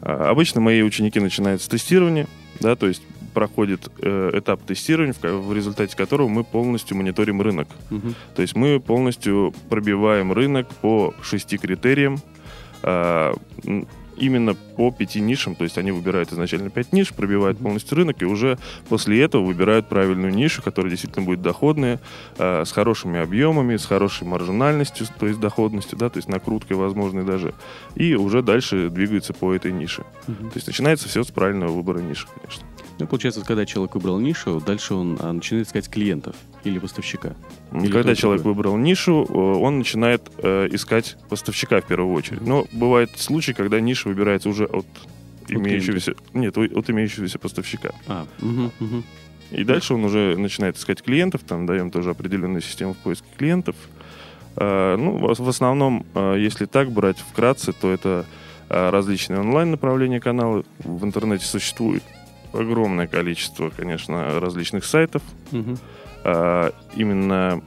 А, 0.00 0.30
обычно 0.30 0.60
мои 0.60 0.82
ученики 0.82 1.20
начинают 1.20 1.60
с 1.60 1.68
тестирования, 1.68 2.26
да, 2.60 2.76
то 2.76 2.86
есть 2.86 3.02
проходит 3.34 3.90
э, 4.00 4.30
этап 4.32 4.62
тестирования, 4.62 5.12
в, 5.12 5.22
в 5.22 5.52
результате 5.52 5.94
которого 5.94 6.26
мы 6.26 6.42
полностью 6.42 6.96
мониторим 6.96 7.42
рынок. 7.42 7.68
Uh-huh. 7.90 8.14
То 8.34 8.40
есть 8.40 8.56
мы 8.56 8.80
полностью 8.80 9.52
пробиваем 9.68 10.32
рынок 10.32 10.68
по 10.76 11.12
шести 11.20 11.58
критериям, 11.58 12.18
э, 12.82 13.34
именно 14.16 14.54
по 14.54 14.90
пяти 14.90 15.20
нишам, 15.20 15.54
то 15.54 15.64
есть 15.64 15.78
они 15.78 15.92
выбирают 15.92 16.32
изначально 16.32 16.70
пять 16.70 16.92
ниш, 16.92 17.12
пробивают 17.12 17.58
полностью 17.58 17.96
рынок, 17.96 18.22
и 18.22 18.24
уже 18.24 18.58
после 18.88 19.22
этого 19.22 19.44
выбирают 19.44 19.88
правильную 19.88 20.32
нишу, 20.32 20.62
которая 20.62 20.90
действительно 20.90 21.24
будет 21.24 21.42
доходная, 21.42 22.00
э, 22.38 22.64
с 22.64 22.72
хорошими 22.72 23.20
объемами, 23.20 23.76
с 23.76 23.86
хорошей 23.86 24.26
маржинальностью, 24.26 25.06
то 25.18 25.26
есть 25.26 25.40
доходностью, 25.40 25.98
да, 25.98 26.08
то 26.08 26.18
есть 26.18 26.28
накруткой 26.28 26.76
возможной 26.76 27.24
даже, 27.24 27.54
и 27.94 28.14
уже 28.14 28.42
дальше 28.42 28.90
двигаются 28.90 29.32
по 29.32 29.54
этой 29.54 29.72
нише. 29.72 30.04
Угу. 30.28 30.50
То 30.50 30.56
есть 30.56 30.66
начинается 30.66 31.08
все 31.08 31.22
с 31.22 31.30
правильного 31.30 31.72
выбора 31.72 32.00
ниши, 32.00 32.26
конечно. 32.34 32.66
Ну, 32.98 33.06
получается, 33.06 33.42
когда 33.42 33.66
человек 33.66 33.94
выбрал 33.94 34.18
нишу, 34.18 34.62
дальше 34.64 34.94
он 34.94 35.18
а, 35.20 35.32
начинает 35.32 35.66
искать 35.66 35.88
клиентов 35.90 36.34
или 36.64 36.78
поставщика. 36.78 37.34
Или 37.84 37.92
когда 37.92 38.14
человек 38.14 38.42
другое. 38.42 38.54
выбрал 38.54 38.76
нишу, 38.76 39.24
он 39.24 39.78
начинает 39.78 40.22
э, 40.38 40.68
искать 40.70 41.16
поставщика 41.28 41.80
в 41.80 41.86
первую 41.86 42.14
очередь. 42.14 42.40
Но 42.42 42.66
бывают 42.72 43.10
случаи, 43.16 43.52
когда 43.52 43.80
ниша 43.80 44.08
выбирается 44.08 44.48
уже 44.48 44.64
от, 44.64 44.86
от 45.44 45.50
имеющегося... 45.50 46.14
Нет, 46.32 46.56
от 46.56 46.90
имеющегося 46.90 47.38
поставщика. 47.38 47.90
А, 48.06 48.26
угу, 48.40 48.70
угу. 48.80 49.02
И 49.50 49.64
дальше 49.64 49.94
он 49.94 50.04
уже 50.04 50.36
начинает 50.36 50.76
искать 50.76 51.02
клиентов, 51.02 51.42
там 51.46 51.66
даем 51.66 51.90
тоже 51.90 52.10
определенную 52.10 52.62
систему 52.62 52.94
в 52.94 52.98
поиске 52.98 53.28
клиентов. 53.36 53.76
Э, 54.56 54.96
ну, 54.96 55.18
в 55.18 55.48
основном, 55.48 56.06
э, 56.14 56.36
если 56.38 56.66
так 56.66 56.90
брать 56.90 57.18
вкратце, 57.18 57.72
то 57.72 57.92
это 57.92 58.26
э, 58.68 58.90
различные 58.90 59.40
онлайн 59.40 59.70
направления 59.70 60.20
каналы 60.20 60.64
в 60.78 61.04
интернете 61.04 61.44
существуют 61.44 62.02
огромное 62.52 63.06
количество, 63.06 63.70
конечно, 63.70 64.40
различных 64.40 64.84
сайтов. 64.84 65.22
Угу. 65.52 65.76
А, 66.28 66.72
именно 66.96 67.62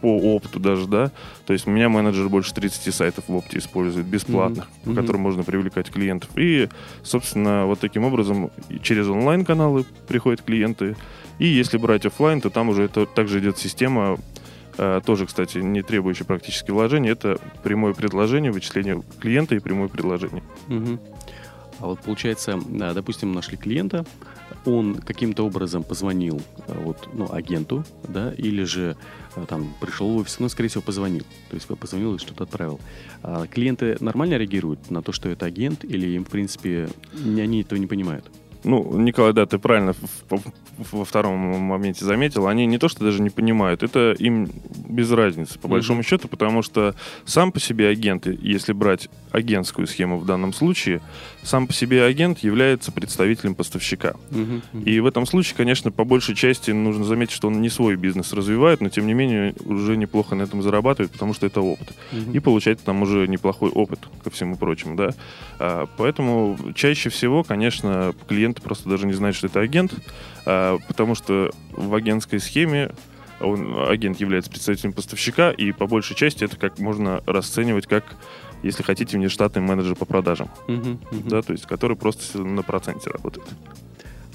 по 0.00 0.16
опыту 0.16 0.60
даже, 0.60 0.86
да. 0.86 1.10
То 1.44 1.52
есть 1.52 1.66
у 1.66 1.70
меня 1.70 1.88
менеджер 1.88 2.28
больше 2.28 2.54
30 2.54 2.94
сайтов 2.94 3.24
в 3.26 3.34
опте 3.34 3.58
использует, 3.58 4.06
бесплатных, 4.06 4.66
mm-hmm. 4.66 4.94
по 4.94 5.00
которым 5.00 5.22
можно 5.22 5.42
привлекать 5.42 5.90
клиентов. 5.90 6.30
И, 6.36 6.68
собственно, 7.02 7.66
вот 7.66 7.80
таким 7.80 8.04
образом 8.04 8.52
через 8.80 9.08
онлайн-каналы 9.08 9.84
приходят 10.06 10.42
клиенты. 10.42 10.94
И 11.40 11.46
если 11.46 11.78
брать 11.78 12.06
офлайн, 12.06 12.40
то 12.40 12.48
там 12.48 12.68
уже 12.68 12.84
это 12.84 13.06
также 13.06 13.40
идет 13.40 13.58
система 13.58 14.18
а, 14.78 15.00
тоже, 15.00 15.26
кстати, 15.26 15.58
не 15.58 15.82
требующая 15.82 16.26
практически 16.26 16.70
вложения, 16.70 17.10
это 17.10 17.40
прямое 17.64 17.92
предложение, 17.92 18.52
вычисление 18.52 19.02
клиента 19.18 19.56
и 19.56 19.58
прямое 19.58 19.88
предложение. 19.88 20.44
Угу. 20.68 21.00
А 21.80 21.86
вот 21.86 22.00
получается, 22.00 22.58
допустим, 22.94 23.32
нашли 23.32 23.56
клиента, 23.56 24.04
он 24.64 24.96
каким-то 24.96 25.44
образом 25.44 25.84
позвонил 25.84 26.42
э, 26.66 26.82
вот, 26.82 27.08
ну, 27.14 27.32
агенту, 27.32 27.84
да, 28.08 28.32
или 28.32 28.64
же 28.64 28.96
э, 29.36 29.44
там 29.46 29.72
пришел 29.80 30.08
в 30.08 30.16
офис, 30.16 30.40
ну, 30.40 30.48
скорее 30.48 30.68
всего, 30.68 30.82
позвонил. 30.82 31.24
То 31.50 31.54
есть 31.54 31.66
позвонил 31.66 32.14
и 32.14 32.18
что-то 32.18 32.44
отправил. 32.44 32.80
А 33.22 33.46
клиенты 33.46 33.96
нормально 34.00 34.34
реагируют 34.34 34.90
на 34.90 35.02
то, 35.02 35.12
что 35.12 35.28
это 35.28 35.46
агент, 35.46 35.84
или 35.84 36.08
им, 36.08 36.24
в 36.24 36.30
принципе, 36.30 36.88
они 37.14 37.60
этого 37.60 37.78
не 37.78 37.86
понимают? 37.86 38.30
Ну, 38.66 38.98
Николай, 38.98 39.32
да, 39.32 39.46
ты 39.46 39.58
правильно 39.58 39.94
во 40.76 41.04
втором 41.04 41.36
моменте 41.36 42.04
заметил, 42.04 42.48
они 42.48 42.66
не 42.66 42.78
то 42.78 42.88
что 42.88 43.04
даже 43.04 43.22
не 43.22 43.30
понимают, 43.30 43.84
это 43.84 44.14
им 44.18 44.50
без 44.88 45.10
разницы, 45.12 45.58
по 45.58 45.68
большому 45.68 46.00
mm-hmm. 46.00 46.06
счету, 46.06 46.28
потому 46.28 46.62
что 46.62 46.94
сам 47.24 47.52
по 47.52 47.60
себе 47.60 47.88
агент, 47.88 48.26
если 48.26 48.72
брать 48.72 49.08
агентскую 49.30 49.86
схему 49.86 50.18
в 50.18 50.26
данном 50.26 50.52
случае, 50.52 51.00
сам 51.42 51.66
по 51.66 51.72
себе 51.72 52.02
агент 52.02 52.40
является 52.40 52.90
представителем 52.90 53.54
поставщика. 53.54 54.14
Mm-hmm. 54.30 54.82
И 54.84 54.98
в 54.98 55.06
этом 55.06 55.26
случае, 55.26 55.56
конечно, 55.56 55.92
по 55.92 56.04
большей 56.04 56.34
части 56.34 56.72
нужно 56.72 57.04
заметить, 57.04 57.32
что 57.34 57.48
он 57.48 57.60
не 57.60 57.68
свой 57.68 57.94
бизнес 57.96 58.32
развивает, 58.32 58.80
но 58.80 58.88
тем 58.88 59.06
не 59.06 59.14
менее 59.14 59.54
уже 59.64 59.96
неплохо 59.96 60.34
на 60.34 60.42
этом 60.42 60.60
зарабатывает, 60.60 61.12
потому 61.12 61.34
что 61.34 61.46
это 61.46 61.60
опыт. 61.60 61.92
Mm-hmm. 62.10 62.32
И 62.32 62.40
получает 62.40 62.80
там 62.80 63.02
уже 63.02 63.28
неплохой 63.28 63.70
опыт, 63.70 64.00
ко 64.24 64.30
всему 64.30 64.56
прочему, 64.56 64.96
да. 64.96 65.10
А, 65.58 65.86
поэтому 65.96 66.58
чаще 66.74 67.10
всего, 67.10 67.44
конечно, 67.44 68.14
клиенты 68.56 68.62
просто 68.62 68.88
даже 68.88 69.06
не 69.06 69.12
знают, 69.12 69.36
что 69.36 69.46
это 69.46 69.60
агент, 69.60 69.94
а, 70.44 70.78
потому 70.88 71.14
что 71.14 71.50
в 71.72 71.94
агентской 71.94 72.40
схеме 72.40 72.90
он, 73.40 73.88
агент 73.88 74.18
является 74.20 74.50
представителем 74.50 74.92
поставщика, 74.92 75.50
и 75.50 75.72
по 75.72 75.86
большей 75.86 76.16
части 76.16 76.44
это 76.44 76.56
как 76.56 76.78
можно 76.78 77.22
расценивать 77.26 77.86
как, 77.86 78.04
если 78.62 78.82
хотите, 78.82 79.18
внештатный 79.18 79.62
менеджер 79.62 79.94
по 79.94 80.06
продажам, 80.06 80.48
uh-huh, 80.68 80.98
uh-huh. 80.98 81.28
да, 81.28 81.42
то 81.42 81.52
есть 81.52 81.66
который 81.66 81.96
просто 81.96 82.42
на 82.42 82.62
проценте 82.62 83.10
работает. 83.10 83.46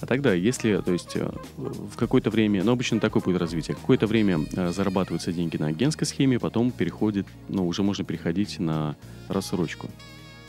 А 0.02 0.08
тогда, 0.08 0.34
если, 0.34 0.78
то 0.78 0.92
есть, 0.92 1.16
э, 1.16 1.30
в 1.58 1.96
какое-то 1.96 2.32
время, 2.32 2.64
ну, 2.64 2.72
обычно 2.72 3.00
такой 3.00 3.22
путь 3.22 3.38
развития, 3.38 3.76
какое-то 3.76 4.08
время 4.08 4.40
э, 4.52 4.72
зарабатываются 4.72 5.32
деньги 5.32 5.58
на 5.58 5.68
агентской 5.68 6.08
схеме, 6.08 6.40
потом 6.40 6.72
переходит, 6.72 7.28
ну, 7.50 7.68
уже 7.68 7.84
можно 7.84 8.04
переходить 8.04 8.60
на 8.60 8.96
рассрочку. 9.30 9.90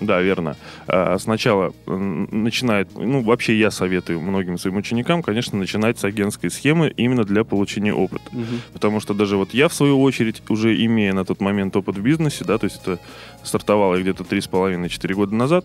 Да, 0.07 0.21
верно. 0.21 0.57
А, 0.87 1.19
Сначала 1.19 1.73
начинает, 1.87 2.89
ну, 2.95 3.23
вообще 3.23 3.59
я 3.59 3.71
советую 3.71 4.21
многим 4.21 4.59
своим 4.59 4.77
ученикам, 4.77 5.23
конечно, 5.23 5.59
начинать 5.59 5.99
с 5.99 6.05
агентской 6.05 6.51
схемы 6.51 6.93
именно 6.97 7.25
для 7.25 7.45
получения 7.45 7.95
опыта. 7.95 8.25
Мгм. 8.33 8.61
Потому 8.73 9.01
что 9.01 9.15
даже 9.15 9.37
вот 9.37 9.55
я, 9.55 9.69
в 9.69 9.75
свою 9.75 10.01
очередь, 10.03 10.43
уже 10.49 10.75
имея 10.85 11.13
на 11.13 11.25
тот 11.25 11.41
момент 11.41 11.77
опыт 11.77 11.97
в 11.97 12.03
бизнесе, 12.03 12.45
да, 12.45 12.59
то 12.59 12.65
есть 12.65 12.81
это 12.83 12.99
стартовало 13.43 14.01
где-то 14.01 14.25
3,5-4 14.25 15.15
года 15.15 15.35
назад, 15.35 15.65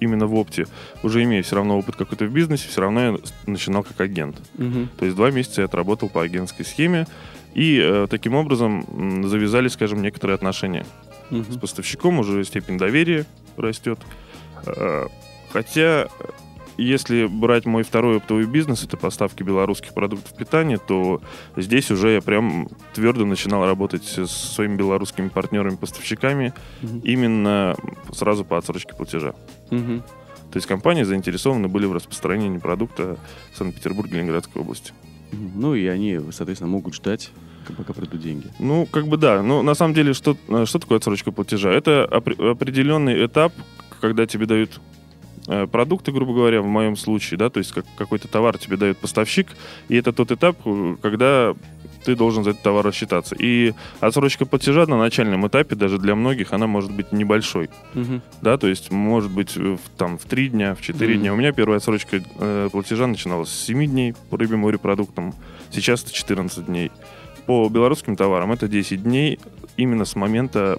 именно 0.00 0.26
в 0.26 0.34
опте, 0.34 0.66
уже 1.02 1.22
имея 1.24 1.42
все 1.42 1.56
равно 1.56 1.78
опыт 1.78 1.96
какой-то 1.96 2.24
в 2.24 2.32
бизнесе, 2.32 2.68
все 2.68 2.80
равно 2.80 3.00
я 3.00 3.16
начинал 3.46 3.82
как 3.82 4.00
агент. 4.00 4.40
Мгм. 4.56 4.88
То 4.98 5.04
есть 5.04 5.16
два 5.16 5.30
месяца 5.30 5.60
я 5.62 5.66
отработал 5.66 6.08
по 6.08 6.22
агентской 6.22 6.64
схеме, 6.64 7.06
и 7.54 7.80
э, 7.82 8.06
таким 8.08 8.34
образом 8.34 8.84
м, 8.88 9.28
завязались, 9.28 9.72
скажем, 9.72 10.02
некоторые 10.02 10.36
отношения 10.36 10.86
с 11.30 11.32
Мгм. 11.32 11.60
поставщиком, 11.60 12.18
уже 12.18 12.44
степень 12.44 12.78
доверия 12.78 13.26
растет. 13.56 13.98
Э, 14.66 15.06
Хотя, 15.52 16.06
если 16.76 17.26
брать 17.26 17.66
мой 17.66 17.82
второй 17.82 18.18
оптовый 18.18 18.44
бизнес, 18.46 18.84
это 18.84 18.96
поставки 18.96 19.42
белорусских 19.42 19.94
продуктов 19.94 20.32
питания, 20.36 20.78
то 20.78 21.20
здесь 21.56 21.90
уже 21.90 22.10
я 22.10 22.20
прям 22.20 22.68
твердо 22.94 23.24
начинал 23.26 23.64
работать 23.66 24.04
с 24.04 24.28
своими 24.30 24.76
белорусскими 24.76 25.28
партнерами-поставщиками 25.28 26.52
Мгм. 26.82 27.00
именно 27.00 27.74
сразу 28.12 28.44
по 28.44 28.58
отсрочке 28.58 28.94
платежа. 28.94 29.34
Мгм. 29.70 30.02
То 30.52 30.56
есть 30.56 30.66
компании 30.68 31.02
заинтересованы 31.02 31.66
были 31.66 31.86
в 31.86 31.92
распространении 31.92 32.58
продукта 32.58 33.16
в 33.52 33.56
Санкт-Петербурге 33.58 34.12
и 34.12 34.16
Ленинградской 34.18 34.62
области. 34.62 34.92
Ну 35.32 35.74
и 35.74 35.86
они, 35.86 36.18
соответственно, 36.32 36.70
могут 36.70 36.94
ждать, 36.94 37.30
пока 37.76 37.92
придут 37.92 38.20
деньги. 38.20 38.48
Ну, 38.58 38.86
как 38.86 39.06
бы 39.06 39.16
да. 39.16 39.42
Но 39.42 39.62
на 39.62 39.74
самом 39.74 39.94
деле, 39.94 40.12
что, 40.12 40.36
э, 40.48 40.64
что 40.66 40.78
такое 40.78 40.98
отсрочка 40.98 41.32
платежа? 41.32 41.70
Это 41.70 42.08
опре- 42.10 42.50
определенный 42.50 43.24
этап, 43.26 43.52
когда 44.00 44.26
тебе 44.26 44.46
дают 44.46 44.80
э, 45.46 45.66
продукты, 45.66 46.12
грубо 46.12 46.32
говоря, 46.34 46.62
в 46.62 46.66
моем 46.66 46.96
случае, 46.96 47.38
да, 47.38 47.50
то 47.50 47.58
есть 47.58 47.72
как, 47.72 47.84
какой-то 47.96 48.28
товар 48.28 48.56
тебе 48.58 48.76
дает 48.76 48.98
поставщик, 48.98 49.48
и 49.88 49.96
это 49.96 50.12
тот 50.12 50.30
этап, 50.30 50.56
э, 50.64 50.96
когда 51.02 51.54
ты 52.04 52.14
должен 52.16 52.44
за 52.44 52.50
этот 52.50 52.62
товар 52.62 52.86
рассчитаться. 52.86 53.34
И 53.38 53.74
отсрочка 54.00 54.46
платежа 54.46 54.86
на 54.86 54.96
начальном 54.98 55.46
этапе, 55.46 55.74
даже 55.76 55.98
для 55.98 56.14
многих, 56.14 56.52
она 56.54 56.66
может 56.66 56.90
быть 56.92 57.12
небольшой. 57.12 57.68
Мгм. 57.94 58.22
Да, 58.40 58.56
то 58.56 58.68
есть, 58.68 58.90
может 58.90 59.30
быть, 59.30 59.54
в, 59.56 59.78
там, 59.98 60.16
в 60.18 60.24
3 60.24 60.48
дня, 60.48 60.74
в 60.74 60.80
4 60.80 61.12
Мгм. 61.14 61.20
дня. 61.20 61.32
У 61.34 61.36
меня 61.36 61.52
первая 61.52 61.76
отсрочка 61.78 62.22
э, 62.38 62.68
платежа 62.72 63.06
начиналась 63.06 63.50
с 63.50 63.64
7 63.66 63.84
дней 63.86 64.14
по 64.30 64.38
рыбе 64.38 64.56
морепродуктам. 64.56 65.34
Сейчас 65.70 66.02
это 66.02 66.12
14 66.12 66.66
дней. 66.66 66.90
По 67.46 67.68
белорусским 67.68 68.16
товарам 68.16 68.52
это 68.52 68.68
10 68.68 69.02
дней 69.02 69.38
именно 69.76 70.04
с 70.04 70.14
момента, 70.16 70.78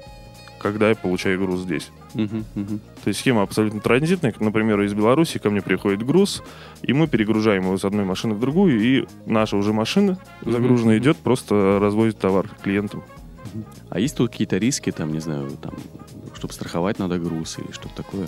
когда 0.59 0.89
я 0.89 0.95
получаю 0.95 1.39
груз 1.39 1.61
здесь. 1.61 1.89
Мгм. 2.13 2.45
Мгм. 2.55 2.79
То 3.03 3.07
есть 3.07 3.19
схема 3.19 3.41
абсолютно 3.41 3.79
транзитная. 3.79 4.33
Например, 4.39 4.79
из 4.81 4.93
Беларуси 4.93 5.39
ко 5.39 5.49
мне 5.49 5.61
приходит 5.61 6.05
груз, 6.05 6.43
и 6.83 6.93
мы 6.93 7.07
перегружаем 7.07 7.63
его 7.63 7.77
с 7.77 7.85
одной 7.85 8.05
машины 8.05 8.35
в 8.35 8.39
другую, 8.39 8.79
и 8.81 9.07
наша 9.25 9.57
уже 9.57 9.73
машина 9.73 10.17
загруженная 10.45 10.95
Мгм. 10.97 11.03
идет, 11.03 11.17
просто 11.17 11.79
развозит 11.79 12.19
товар 12.19 12.47
клиентам. 12.61 13.03
А 13.89 13.99
есть 13.99 14.15
тут 14.15 14.31
какие-то 14.31 14.57
риски, 14.57 14.91
там, 14.91 15.11
не 15.11 15.19
знаю, 15.19 15.49
там, 15.61 15.73
чтобы 16.35 16.53
страховать 16.53 16.99
надо 16.99 17.17
груз 17.19 17.57
или 17.59 17.71
что-то 17.71 17.95
такое? 17.95 18.27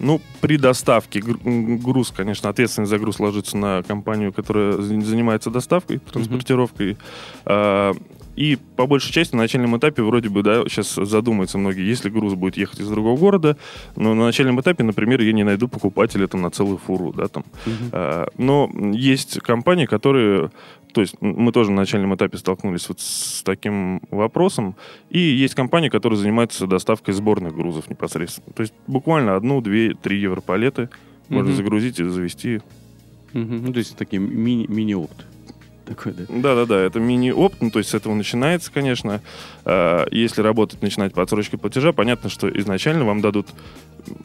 Ну, 0.00 0.20
при 0.40 0.56
доставке 0.56 1.20
груз, 1.20 2.12
конечно, 2.16 2.48
ответственность 2.48 2.90
за 2.90 2.98
груз 2.98 3.18
ложится 3.20 3.56
на 3.56 3.82
компанию, 3.82 4.32
которая 4.32 4.72
за- 4.72 5.00
занимается 5.00 5.50
доставкой, 5.50 5.98
транспортировкой. 5.98 6.96
А, 7.44 7.94
И 8.40 8.56
по 8.76 8.86
большей 8.86 9.12
части 9.12 9.34
на 9.34 9.42
начальном 9.42 9.76
этапе 9.76 10.00
вроде 10.00 10.28
бы, 10.28 10.44
да, 10.44 10.62
сейчас 10.68 10.94
задумаются 10.94 11.58
многие, 11.58 11.84
если 11.88 12.08
груз 12.08 12.34
будет 12.34 12.56
ехать 12.56 12.78
из 12.78 12.88
другого 12.88 13.18
города, 13.18 13.56
но 13.96 14.14
на 14.14 14.26
начальном 14.26 14.60
этапе, 14.60 14.84
например, 14.84 15.20
я 15.22 15.32
не 15.32 15.42
найду 15.42 15.66
покупателя 15.66 16.28
там 16.28 16.42
на 16.42 16.50
целую 16.52 16.78
фуру, 16.78 17.12
да, 17.12 17.26
там. 17.26 17.44
Мгм. 17.66 17.74
А, 17.90 18.28
Но 18.38 18.70
есть 18.92 19.40
компании, 19.40 19.86
которые... 19.86 20.52
То 20.92 21.00
есть 21.02 21.16
мы 21.20 21.52
тоже 21.52 21.70
на 21.70 21.76
начальном 21.76 22.14
этапе 22.14 22.38
столкнулись 22.38 22.88
вот 22.88 23.00
с 23.00 23.42
таким 23.44 24.00
вопросом. 24.10 24.74
И 25.10 25.18
есть 25.18 25.54
компании, 25.54 25.88
которые 25.88 26.18
занимаются 26.18 26.66
доставкой 26.66 27.14
сборных 27.14 27.54
грузов 27.54 27.88
непосредственно. 27.90 28.52
То 28.54 28.62
есть 28.62 28.72
буквально 28.86 29.36
одну, 29.36 29.60
две, 29.60 29.94
три 29.94 30.18
европалеты 30.18 30.88
можно 31.28 31.50
Мгм. 31.50 31.56
загрузить 31.56 32.00
и 32.00 32.04
завести. 32.04 32.60
Мгм. 33.34 33.66
Ну, 33.66 33.72
то 33.72 33.78
есть 33.78 33.96
такие 33.96 34.20
мини- 34.20 34.66
мини-опт. 34.68 35.26
Такой, 35.84 36.12
да? 36.12 36.24
Да-да-да, 36.28 36.80
это 36.80 37.00
мини-опт, 37.00 37.60
ну, 37.62 37.70
то 37.70 37.78
есть 37.78 37.90
с 37.90 37.94
этого 37.94 38.14
начинается, 38.14 38.70
конечно. 38.72 39.20
А, 39.64 40.06
Если 40.10 40.40
работать, 40.42 40.82
начинать 40.82 41.12
по 41.14 41.22
отсрочке 41.22 41.56
платежа, 41.58 41.92
понятно, 41.92 42.28
что 42.30 42.48
изначально 42.58 43.04
вам 43.04 43.20
дадут 43.20 43.48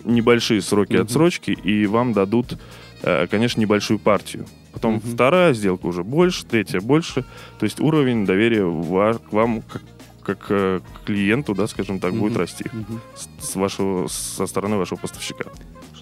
небольшие 0.05 0.61
сроки 0.61 0.93
Мгм. 0.93 1.03
отсрочки, 1.03 1.51
и 1.51 1.85
вам 1.85 2.13
дадут, 2.13 2.57
э, 3.01 3.27
конечно, 3.27 3.59
небольшую 3.59 3.99
партию. 3.99 4.45
Потом 4.73 4.95
Мгм. 4.95 5.01
вторая 5.13 5.53
сделка 5.53 5.85
уже 5.85 6.03
больше, 6.03 6.45
третья 6.45 6.81
больше. 6.81 7.23
То 7.59 7.63
есть 7.65 7.79
уровень 7.79 8.25
доверия 8.25 8.63
ва- 8.65 9.13
к 9.19 9.31
вам 9.31 9.61
как, 9.61 9.81
как 10.23 10.45
э, 10.49 10.79
к 11.01 11.05
клиенту, 11.05 11.53
да, 11.53 11.67
скажем 11.67 11.99
так, 11.99 12.13
будет 12.13 12.31
Мгм. 12.33 12.39
расти 12.41 12.65
Мгм. 12.73 12.99
с, 13.15 13.49
с 13.51 13.55
вашего, 13.55 14.07
со 14.07 14.47
стороны 14.47 14.77
вашего 14.77 14.97
поставщика. 14.99 15.45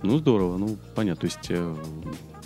Ну, 0.04 0.18
здорово, 0.18 0.58
ну, 0.58 0.78
понятно. 0.96 1.22
То 1.22 1.26
есть 1.28 1.48
э, 1.50 1.76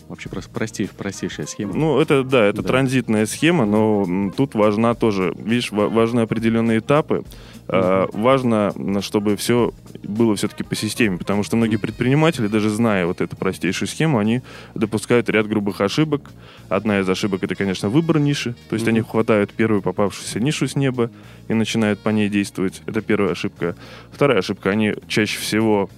вообще 0.08 0.30
прос- 0.30 0.50
простей- 0.52 0.90
простейшая 0.96 1.46
схема. 1.48 1.74
Ну, 1.74 2.00
это, 2.00 2.24
да, 2.24 2.46
это 2.46 2.62
Да. 2.62 2.68
транзитная 2.68 3.26
схема, 3.26 3.66
но 3.66 4.32
тут 4.36 4.54
важна 4.54 4.94
тоже, 4.94 5.34
видишь, 5.38 5.72
ва- 5.72 5.90
важны 5.90 6.22
определенные 6.22 6.80
этапы. 6.80 7.24
А, 7.68 8.08
важно, 8.14 8.74
чтобы 9.02 9.36
все 9.36 9.74
было 10.04 10.36
все-таки 10.36 10.64
по 10.64 10.76
системе, 10.76 11.18
потому 11.18 11.42
что 11.42 11.56
многие 11.56 11.78
предприниматели, 11.78 12.46
даже 12.46 12.70
зная 12.70 13.08
вот 13.08 13.22
эту 13.22 13.36
простейшую 13.36 13.88
схему, 13.88 14.20
они 14.20 14.42
допускают 14.76 15.30
ряд 15.30 15.48
грубых 15.48 15.82
ошибок. 15.82 16.30
Одна 16.70 17.00
из 17.00 17.10
ошибок 17.10 17.44
это, 17.44 17.56
конечно, 17.56 17.90
выбор 17.90 18.20
ниши. 18.20 18.54
То 18.70 18.76
есть 18.76 18.86
Мгм. 18.86 18.90
они 18.96 19.02
хватают 19.02 19.52
первую 19.52 19.82
попавшуюся 19.82 20.40
нишу 20.40 20.68
с 20.68 20.76
неба 20.76 21.10
и 21.48 21.56
начинают 21.56 22.00
по 22.00 22.10
ней 22.10 22.30
действовать. 22.30 22.84
Это 22.86 23.02
первая 23.02 23.32
ошибка. 23.32 23.76
Вторая 24.12 24.40
ошибка, 24.40 24.70
они 24.70 24.94
чаще 25.08 25.40
всего 25.40 25.90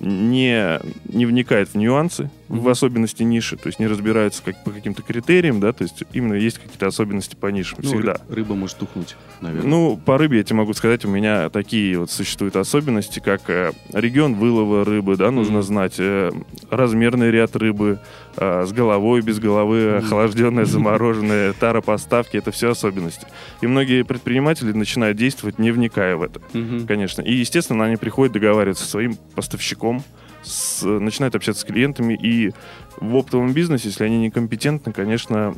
не, 0.00 0.80
не 1.12 1.26
вникают 1.26 1.70
в 1.70 1.74
нюансы, 1.74 2.30
в 2.48 2.68
особенности 2.68 3.22
ниши, 3.22 3.56
то 3.56 3.66
есть 3.66 3.78
не 3.78 3.86
разбираются 3.86 4.42
как, 4.42 4.62
по 4.64 4.70
каким-то 4.70 5.02
критериям, 5.02 5.60
да, 5.60 5.72
то 5.72 5.82
есть 5.84 6.02
именно 6.12 6.34
есть 6.34 6.58
какие-то 6.58 6.86
особенности 6.86 7.34
по 7.36 7.46
нишам 7.48 7.78
Ну, 7.82 7.88
всегда. 7.90 8.12
ры- 8.12 8.34
рыба 8.34 8.54
может 8.54 8.78
тухнуть, 8.78 9.16
наверное. 9.40 9.68
Ну, 9.68 9.96
по 10.02 10.16
рыбе 10.18 10.38
я 10.38 10.44
тебе 10.44 10.56
могу 10.56 10.72
сказать, 10.72 11.04
у 11.04 11.08
меня 11.08 11.50
такие 11.50 11.98
вот 11.98 12.10
существуют 12.10 12.56
особенности, 12.56 13.20
как 13.20 13.48
э, 13.50 13.72
регион 13.92 14.34
вылова 14.34 14.84
рыбы, 14.84 15.16
да, 15.16 15.30
нужно 15.30 15.58
Мгм. 15.58 15.62
знать 15.62 15.94
э, 15.98 16.32
размерный 16.70 17.30
ряд 17.30 17.54
рыбы, 17.56 18.00
э, 18.36 18.64
с 18.66 18.72
головой, 18.72 19.20
без 19.20 19.38
головы, 19.40 19.96
охлажденная, 19.98 20.64
замороженная, 20.66 21.52
тара 21.52 21.80
поставки, 21.80 22.36
это 22.36 22.50
все 22.50 22.70
особенности. 22.70 23.26
И 23.60 23.66
многие 23.66 24.04
предприниматели 24.04 24.72
начинают 24.72 25.16
действовать, 25.18 25.58
не 25.58 25.70
вникая 25.70 26.16
в 26.16 26.22
это, 26.22 26.40
конечно. 26.86 27.22
И, 27.22 27.34
естественно, 27.34 27.84
они 27.84 27.96
приходят 27.96 28.32
договариваться 28.32 28.84
со 28.84 28.90
своим 28.90 29.16
поставщиком, 29.34 30.02
с- 30.42 30.82
начинают 30.86 31.34
общаться 31.34 31.62
с 31.62 31.64
клиентами, 31.64 32.14
и 32.14 32.52
в 33.00 33.14
оптовом 33.16 33.52
бизнесе, 33.52 33.88
если 33.88 34.04
они 34.04 34.18
некомпетентны, 34.18 34.92
конечно, 34.92 35.54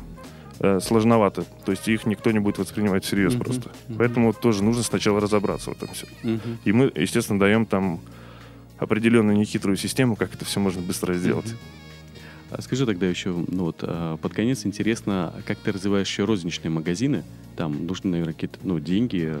э, 0.59 0.79
сложновато. 0.79 1.43
То 1.65 1.71
есть 1.71 1.87
их 1.87 2.05
никто 2.05 2.31
не 2.31 2.39
будет 2.39 2.59
воспринимать 2.59 3.03
всерьез 3.03 3.33
Мгм. 3.33 3.43
просто. 3.43 3.71
Мгм. 3.87 3.97
Поэтому 3.97 4.33
тоже 4.33 4.63
нужно 4.63 4.83
сначала 4.83 5.19
разобраться 5.19 5.71
в 5.71 5.73
этом 5.73 5.89
все. 5.93 6.05
Мгм. 6.23 6.59
И 6.65 6.71
мы, 6.71 6.91
естественно, 6.95 7.39
даем 7.39 7.65
там 7.65 7.99
определенную 8.77 9.37
нехитрую 9.37 9.77
систему, 9.77 10.15
как 10.15 10.33
это 10.35 10.45
все 10.45 10.59
можно 10.59 10.81
быстро 10.81 11.13
сделать. 11.15 11.45
Мгм. 11.47 11.57
А 12.51 12.61
скажи 12.61 12.85
тогда 12.85 13.07
еще, 13.07 13.29
ну 13.47 13.63
вот, 13.65 13.77
а, 13.81 14.17
под 14.17 14.33
конец 14.33 14.65
интересно, 14.65 15.33
как 15.47 15.57
ты 15.59 15.71
развиваешь 15.71 16.07
еще 16.07 16.25
розничные 16.25 16.69
магазины? 16.69 17.23
Там 17.55 17.85
нужны, 17.87 18.11
наверное, 18.11 18.33
какие-то, 18.33 18.59
ну, 18.63 18.79
деньги. 18.79 19.35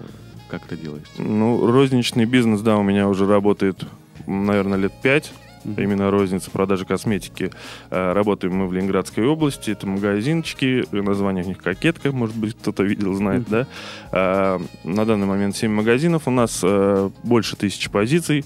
Как 0.47 0.65
это 0.65 0.75
делаешь? 0.75 1.05
Ну, 1.17 1.69
розничный 1.71 2.25
бизнес, 2.25 2.61
да, 2.61 2.77
у 2.77 2.83
меня 2.83 3.07
уже 3.07 3.25
работает, 3.27 3.85
наверное, 4.27 4.77
лет 4.77 4.93
пять. 5.01 5.31
Мгм. 5.63 5.79
именно 5.79 6.09
розница 6.09 6.49
продажи 6.49 6.85
косметики. 6.85 7.51
Э, 7.91 8.13
Работаем 8.13 8.55
мы 8.55 8.65
в 8.67 8.73
Ленинградской 8.73 9.23
области. 9.27 9.69
Это 9.69 9.85
магазинчики, 9.85 10.85
название 10.91 11.43
у 11.43 11.47
них 11.49 11.59
«Кокетка», 11.59 12.11
может 12.11 12.35
быть, 12.35 12.55
кто-то 12.57 12.81
видел, 12.81 13.13
знает, 13.13 13.41
Мгм. 13.41 13.51
да. 13.51 13.67
А, 14.11 14.61
На 14.83 15.05
данный 15.05 15.27
момент 15.27 15.55
7 15.55 15.71
магазинов. 15.71 16.23
У 16.27 16.31
нас 16.31 16.61
э, 16.63 17.09
больше 17.21 17.55
тысячи 17.57 17.91
позиций. 17.91 18.43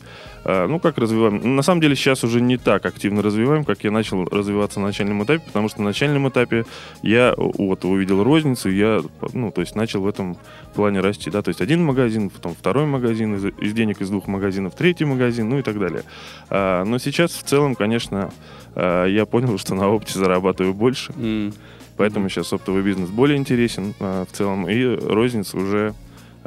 Ну, 0.47 0.79
как 0.79 0.99
развиваем? 0.99 1.55
На 1.55 1.63
самом 1.63 1.81
деле, 1.81 1.95
сейчас 1.95 2.23
уже 2.23 2.39
не 2.39 2.57
так 2.57 2.85
активно 2.85 3.23
развиваем, 3.23 3.63
как 3.65 3.83
я 3.83 3.89
начал 3.89 4.25
развиваться 4.25 4.79
на 4.79 4.85
начальном 4.87 5.23
этапе, 5.23 5.41
потому 5.43 5.69
что 5.69 5.79
на 5.81 5.85
начальном 5.85 6.29
этапе 6.29 6.65
я 7.01 7.33
вот 7.35 7.83
увидел 7.83 8.23
розницу, 8.23 8.69
я, 8.69 9.01
ну, 9.33 9.49
то 9.49 9.61
есть 9.61 9.73
начал 9.75 10.01
в 10.01 10.07
этом 10.07 10.37
плане 10.75 10.99
расти, 10.99 11.31
да, 11.31 11.41
то 11.41 11.49
есть 11.49 11.61
один 11.61 11.83
магазин, 11.83 12.29
потом 12.29 12.53
второй 12.53 12.85
магазин, 12.85 13.35
из, 13.35 13.45
из 13.45 13.73
денег 13.73 14.01
из 14.01 14.09
двух 14.09 14.27
магазинов 14.27 14.75
третий 14.75 15.05
магазин, 15.05 15.49
ну 15.49 15.59
и 15.59 15.61
так 15.61 15.79
далее. 15.79 16.03
А, 16.49 16.83
но 16.83 16.97
сейчас 16.99 17.31
в 17.31 17.43
целом, 17.43 17.75
конечно, 17.75 18.31
а, 18.75 19.05
я 19.05 19.25
понял, 19.25 19.57
что 19.57 19.73
на 19.75 19.89
опте 19.89 20.19
зарабатываю 20.19 20.73
больше, 20.73 21.13
М, 21.17 21.53
поэтому 21.97 22.25
Мгм. 22.25 22.29
сейчас 22.29 22.53
оптовый 22.53 22.83
бизнес 22.83 23.09
более 23.09 23.37
интересен 23.37 23.93
а, 23.99 24.25
в 24.25 24.31
целом, 24.35 24.69
и 24.69 24.83
розница 24.83 25.57
уже 25.57 25.93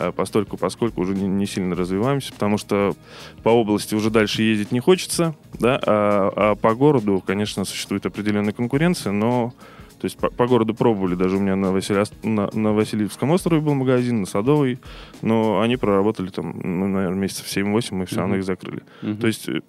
э, 0.01 0.13
постольку, 0.13 0.57
поскольку 0.57 1.01
уже 1.01 1.13
не, 1.15 1.27
не 1.27 1.45
сильно 1.45 1.75
развиваемся, 1.75 2.33
потому 2.33 2.57
что 2.57 2.95
по 3.43 3.49
области 3.49 3.97
уже 3.97 4.11
дальше 4.11 4.43
ездить 4.43 4.71
не 4.71 4.79
хочется, 4.79 5.35
да, 5.59 5.81
а, 5.85 6.33
а 6.37 6.55
по 6.55 6.73
городу, 6.77 7.21
конечно, 7.27 7.65
существует 7.65 8.07
определенная 8.07 8.53
конкуренция, 8.53 9.11
но 9.11 9.53
то 10.01 10.05
есть 10.05 10.17
по, 10.17 10.31
по 10.31 10.47
городу 10.47 10.75
пробовали, 10.75 11.17
даже 11.17 11.37
у 11.37 11.41
меня 11.41 11.57
на, 11.57 11.73
Василия, 11.73 12.05
на, 12.23 12.49
на 12.53 12.73
Васильевском 12.73 13.31
острове 13.33 13.61
был 13.61 13.75
магазин, 13.75 14.21
на 14.21 14.27
Садовой, 14.27 14.79
но 15.23 15.61
они 15.61 15.77
проработали 15.77 16.29
там, 16.29 16.59
ну, 16.63 16.87
наверное, 16.87 17.19
месяцев 17.19 17.47
7-8, 17.47 17.95
мы 17.95 18.07
все 18.07 18.17
равно 18.17 18.37
их 18.37 18.45
закрыли. 18.45 18.83
Uh-huh. 19.03 19.21
То 19.21 19.27
есть 19.27 19.49
э, 19.49 19.61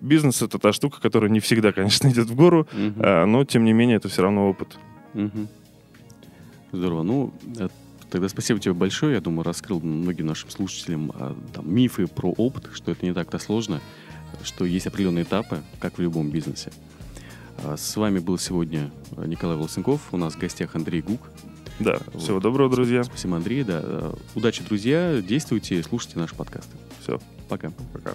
бизнес 0.00 0.42
это 0.42 0.58
та 0.58 0.74
штука, 0.74 1.00
которая 1.00 1.30
не 1.30 1.40
всегда, 1.40 1.72
конечно, 1.72 2.08
идет 2.12 2.26
в 2.26 2.34
гору, 2.34 2.68
uh-huh. 2.70 2.94
а, 2.98 3.26
но 3.26 3.44
тем 3.44 3.64
не 3.64 3.72
менее 3.72 3.96
это 3.96 4.08
все 4.08 4.22
равно 4.22 4.50
опыт. 4.50 4.78
Uh-huh. 5.14 5.48
Здорово. 6.72 7.02
Ну, 7.02 7.32
э, 7.58 7.68
тогда 8.10 8.28
спасибо 8.28 8.60
тебе 8.60 8.74
большое. 8.74 9.14
Я 9.14 9.20
думаю, 9.22 9.44
раскрыл 9.44 9.80
многим 9.80 10.26
нашим 10.26 10.50
слушателям 10.50 11.12
а, 11.14 11.34
там, 11.54 11.72
мифы 11.72 12.06
про 12.06 12.30
опыт, 12.30 12.68
что 12.74 12.92
это 12.92 13.06
не 13.06 13.14
так-то 13.14 13.38
сложно, 13.38 13.80
что 14.44 14.66
есть 14.66 14.86
определенные 14.86 15.24
этапы, 15.24 15.62
как 15.80 15.96
в 15.96 16.02
любом 16.02 16.28
бизнесе. 16.28 16.72
А, 17.64 17.76
с 17.76 17.96
вами 17.96 18.18
был 18.18 18.38
сегодня 18.38 18.90
Николай 19.16 19.56
Волосенков. 19.56 20.00
У 20.12 20.16
нас 20.16 20.34
в 20.34 20.38
гостях 20.38 20.74
Андрей 20.74 21.02
Гук. 21.02 21.20
Да, 21.80 21.98
вот. 22.12 22.22
всего 22.22 22.40
доброго, 22.40 22.70
друзья. 22.70 23.04
Спасибо, 23.04 23.36
Андрей. 23.36 23.64
Да. 23.64 23.80
А, 23.82 24.14
удачи, 24.34 24.62
друзья. 24.64 25.20
Действуйте, 25.20 25.82
слушайте 25.82 26.18
наши 26.18 26.34
подкасты. 26.34 26.76
Все. 27.02 27.20
Пока. 27.48 27.70
Пока. 27.92 28.12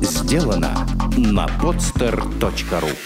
Сделано 0.00 0.86
на 1.16 1.46
podster.ru 1.60 2.96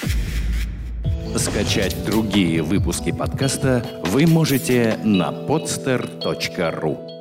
Скачать 1.39 2.05
другие 2.05 2.63
выпуски 2.63 3.13
подкаста 3.13 3.85
вы 4.07 4.27
можете 4.27 4.99
на 5.05 5.31
podster.ru 5.31 7.16